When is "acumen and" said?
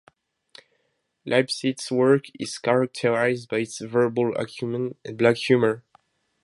4.35-5.15